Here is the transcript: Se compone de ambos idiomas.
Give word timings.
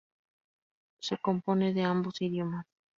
Se 0.99 1.19
compone 1.19 1.75
de 1.75 1.83
ambos 1.83 2.21
idiomas. 2.23 2.65